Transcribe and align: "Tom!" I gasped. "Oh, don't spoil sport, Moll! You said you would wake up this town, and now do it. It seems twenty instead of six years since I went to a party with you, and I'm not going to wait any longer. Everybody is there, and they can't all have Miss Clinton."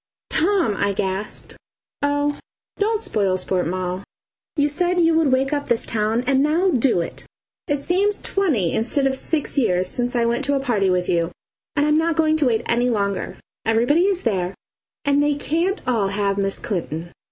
"Tom!" 0.31 0.73
I 0.77 0.93
gasped. 0.93 1.55
"Oh, 2.01 2.39
don't 2.79 3.03
spoil 3.03 3.37
sport, 3.37 3.67
Moll! 3.67 4.01
You 4.55 4.67
said 4.67 4.99
you 4.99 5.13
would 5.13 5.31
wake 5.31 5.53
up 5.53 5.67
this 5.67 5.85
town, 5.85 6.23
and 6.25 6.41
now 6.41 6.71
do 6.71 7.01
it. 7.01 7.27
It 7.67 7.83
seems 7.83 8.19
twenty 8.19 8.73
instead 8.73 9.05
of 9.05 9.15
six 9.15 9.59
years 9.59 9.87
since 9.87 10.15
I 10.15 10.25
went 10.25 10.43
to 10.45 10.55
a 10.55 10.59
party 10.59 10.89
with 10.89 11.07
you, 11.07 11.29
and 11.75 11.85
I'm 11.85 11.97
not 11.97 12.15
going 12.15 12.35
to 12.37 12.47
wait 12.47 12.63
any 12.65 12.89
longer. 12.89 13.37
Everybody 13.63 14.07
is 14.07 14.23
there, 14.23 14.55
and 15.05 15.21
they 15.21 15.35
can't 15.35 15.83
all 15.87 16.07
have 16.07 16.39
Miss 16.39 16.57
Clinton." 16.57 17.11